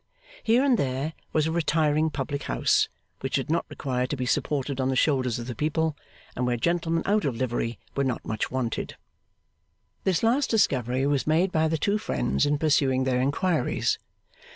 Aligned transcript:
Here 0.41 0.63
and 0.63 0.79
there 0.79 1.13
was 1.31 1.45
a 1.45 1.51
retiring 1.51 2.09
public 2.09 2.41
house 2.45 2.89
which 3.19 3.35
did 3.35 3.51
not 3.51 3.67
require 3.69 4.07
to 4.07 4.15
be 4.17 4.25
supported 4.25 4.81
on 4.81 4.89
the 4.89 4.95
shoulders 4.95 5.37
of 5.37 5.45
the 5.45 5.53
people, 5.53 5.95
and 6.35 6.47
where 6.47 6.57
gentlemen 6.57 7.03
out 7.05 7.23
of 7.23 7.35
livery 7.35 7.77
were 7.95 8.03
not 8.03 8.25
much 8.25 8.49
wanted. 8.49 8.95
This 10.03 10.23
last 10.23 10.49
discovery 10.49 11.05
was 11.05 11.27
made 11.27 11.51
by 11.51 11.67
the 11.67 11.77
two 11.77 11.99
friends 11.99 12.47
in 12.47 12.57
pursuing 12.57 13.03
their 13.03 13.21
inquiries. 13.21 13.99